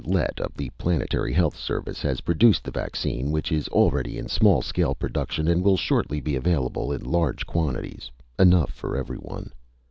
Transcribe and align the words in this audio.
Lett, 0.03 0.39
of 0.39 0.55
the 0.55 0.71
planetary 0.79 1.31
health 1.31 1.55
service, 1.55 2.01
has 2.01 2.21
produced 2.25 2.63
the 2.63 2.71
vaccine 2.71 3.29
which 3.29 3.51
is 3.51 3.67
already 3.67 4.17
in 4.17 4.27
small 4.27 4.63
scale 4.63 4.95
production 4.95 5.47
and 5.47 5.63
will 5.63 5.77
shortly 5.77 6.19
be 6.19 6.35
available 6.35 6.91
in 6.91 7.03
large 7.03 7.45
quantities, 7.45 8.09
enough 8.39 8.71
for 8.73 8.97
everyone! 8.97 9.51